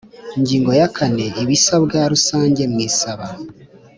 [0.37, 3.27] Ingingo ya kane Ibisabwa rusange mu isaba